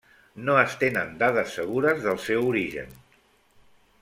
[0.45, 3.01] No es tenen dades segures del seu origen.